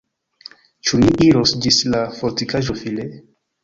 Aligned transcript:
Ĉu 0.87 1.01
ni 1.03 1.13
iros 1.27 1.55
ĝis 1.67 1.79
la 1.93 2.03
fortikaĵo 2.19 2.81
File? 2.85 3.11